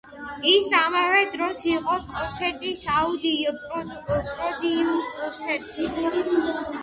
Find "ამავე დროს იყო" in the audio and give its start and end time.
0.77-1.97